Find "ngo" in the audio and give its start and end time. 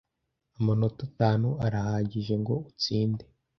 2.41-2.53